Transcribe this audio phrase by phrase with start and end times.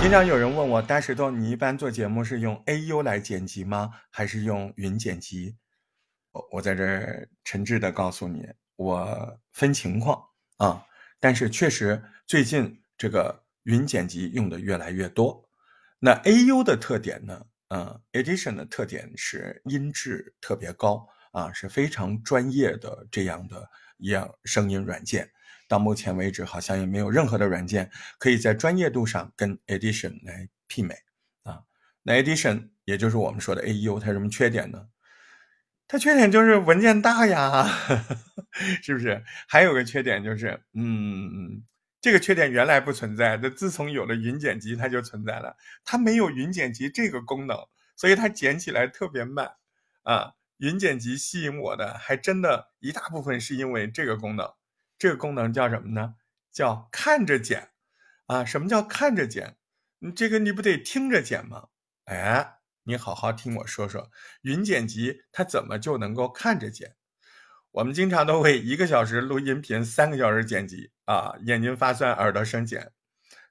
[0.00, 3.90] 经常有人问我，大石头，你一般做节目是用 AU 来剪辑吗？
[4.10, 5.56] 还是用云剪辑？
[6.32, 8.46] 我我在这儿诚挚的告诉你，
[8.76, 10.22] 我分情况
[10.58, 10.84] 啊。
[11.18, 15.48] 但是确实最近这个云剪辑用的越来越多。
[15.98, 17.46] 那 AU 的特点呢？
[17.68, 25.30] 嗯，Edition 的特点是音质特别高啊，是非常专业的这样的一样声音软件。
[25.68, 30.94] 到目前为止，好像也没有任何的软件可以在专业度上跟 Edition 来媲美
[31.42, 31.62] 啊。
[32.02, 34.86] 那 Edition 也就是我们说的 AU，它有什么缺点呢？
[35.88, 37.66] 它缺点就是文件大呀，
[38.82, 39.22] 是不是？
[39.46, 41.62] 还有个缺点就是，嗯，
[42.00, 45.56] 这个缺点原来不存在，的，自从有了云剪辑，它就存在了。
[45.84, 47.58] 它没有云剪辑这个功能，
[47.96, 49.52] 所以它剪起来特别慢
[50.02, 50.32] 啊。
[50.62, 54.48] 云剪辑吸引我的，还真的一大部分是因为这个功能。
[54.96, 56.14] 这个功能叫什么呢？
[56.52, 57.70] 叫看着剪，
[58.26, 59.56] 啊，什么叫看着剪？
[59.98, 61.70] 你这个你不得听着剪吗？
[62.04, 66.94] 哎，你好好听我说说，云剪辑它怎么就能够看着剪？
[67.72, 72.92] 我们经常都会一个小时录音频，三个小时剪辑啊，眼睛发酸，耳朵生茧。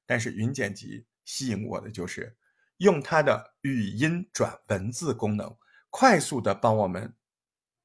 [0.05, 2.37] 但是云剪辑吸引我的就是
[2.77, 5.57] 用它的语音转文字功能，
[5.91, 7.13] 快速的帮我们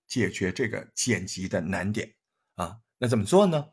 [0.07, 2.15] 解决这个剪辑的难点
[2.55, 2.79] 啊。
[2.97, 3.67] 那怎么做呢？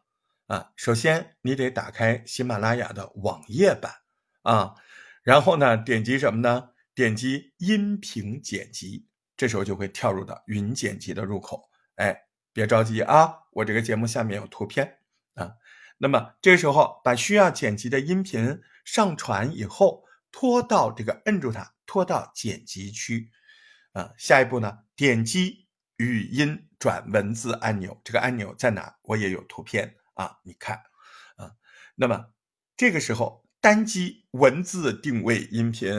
[0.48, 3.94] 啊，首先你得打开喜马拉雅的网页版
[4.42, 4.76] 啊，
[5.23, 6.72] 然后呢，点击什么呢？
[6.94, 11.70] 点击音频剪辑，这时候就会跳入到云剪辑的入口。
[11.95, 15.00] 哎，别着急啊，我这个节目下面有图片
[15.36, 15.54] 啊。
[15.98, 23.31] 那么这时候把需要剪辑的音频上传以后，拖到这个摁住它，拖到剪辑区
[23.94, 24.11] 啊。
[24.17, 25.63] 下一步呢，点击。
[25.97, 28.95] 语音转文字按钮，这个按钮在哪？
[29.03, 30.75] 我也有图片啊，你看
[31.38, 31.52] 啊。
[31.95, 32.25] 那么
[32.75, 35.94] 这个时候单击文字定位音频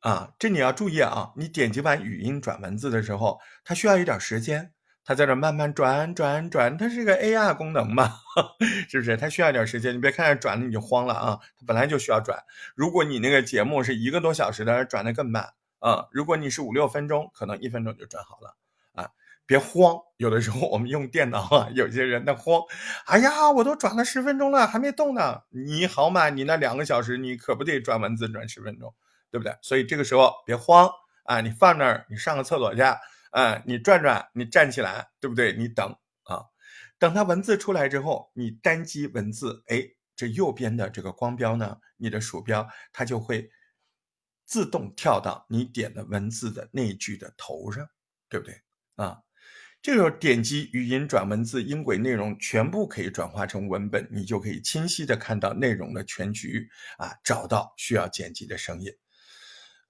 [0.00, 1.32] 啊，这你要注意啊。
[1.36, 4.72] 你点击完语音转文字的时候，它需要一点时间，
[5.04, 8.16] 它在这慢慢转转转，它是个 AR 功能嘛，
[8.90, 9.16] 是不是？
[9.16, 12.36] 它需要一点时间，你别看着转了你就慌了啊，它本来就需要转。
[12.74, 16.06] 如果你那个节目是一个多小时的，转的更慢啊。
[16.10, 18.56] 如果你是五六分钟，可能一分钟就转好了
[18.92, 19.10] 啊。
[19.46, 22.60] 别慌，有的时候我们用电脑啊，有些人那慌，
[23.06, 25.42] 哎呀，我都转了十分钟了，还没动呢。
[25.50, 28.92] 你好嘛，你那两个小时，你可不得转文字转十分钟，
[29.30, 29.56] 对不对？
[29.62, 30.90] 所以这个时候别慌
[31.24, 32.82] 啊，你放那儿，你上个厕所去，
[33.30, 35.52] 啊，你转转，你站起来，对不对？
[35.52, 35.94] 你等
[36.24, 36.42] 啊，
[36.98, 39.80] 等它文字出来之后，你单击文字，哎，
[40.16, 43.48] 这右边的这个光标呢，你的鼠标它就会
[44.46, 47.86] 自动跳到你点的文字的那一句的头上，
[48.28, 48.54] 对不对？
[48.94, 49.18] 啊。
[49.82, 56.68] 这个时候点击语音转文字，音轨内容全部可以转化成文本，你就可以清晰的看到内容的全局
[56.98, 58.92] 啊，找到需要剪辑的声音。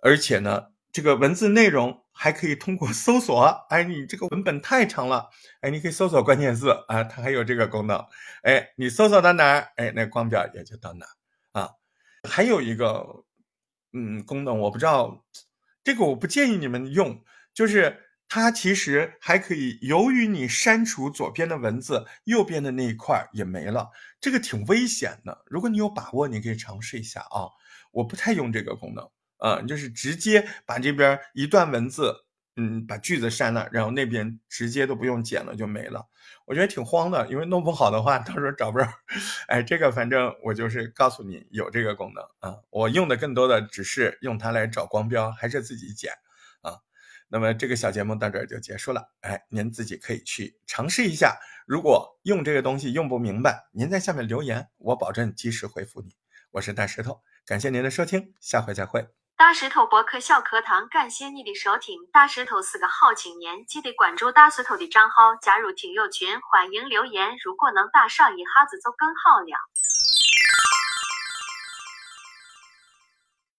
[0.01, 5.31] 而且呢，这个文字内容还可以通过搜索， 哎，你这个文本太长了，
[5.63, 7.99] 哎，你可以搜索关键字啊，它还有这个功能，
[8.43, 11.07] 哎，你搜索到哪儿，哎，那光标也就到哪
[11.53, 11.71] 啊。
[12.29, 13.25] 还有一个
[13.97, 15.25] 嗯功能，我不知道
[15.83, 17.25] 这个，我不建议你们用，
[17.55, 18.03] 就是。
[18.29, 23.89] 它其实还可以，由于你删除左边的文字，右边的那一块也没了，
[24.21, 25.45] 这个挺危险的。
[25.47, 27.47] 如果你有把握，你可以尝试一下啊。
[27.93, 29.09] 我不太用这个功能，
[29.39, 32.13] 嗯，就是直接把这边一段文字，
[32.57, 36.09] 嗯，把句子删了，然后那边直接都不用剪了就没了。
[36.47, 38.89] 我觉得挺慌的，因为弄不好的话，到时候找不着。
[39.49, 42.59] 哎，这个反正我就是告诉你有这个功能啊。
[42.71, 46.13] 我用的更多的只是用它来找光标，还是自己剪
[46.63, 46.79] 啊。
[47.29, 51.37] 那么这个小节目到这儿就结束了，哎，您自己可以去尝试一下。
[51.67, 56.15] 如果用这个东西用不明白，您在下面留言，我保证及时回复你。
[56.53, 59.16] 我是大石头，感谢您的收听，下回再会。
[59.39, 62.01] 大石头博客小课堂，感谢你的收听。
[62.11, 67.37] 大石头是个好青年，记得关注大石头的账号，加入听友群，欢迎留言。
[67.45, 69.61] 如果能打赏一下子就更好了。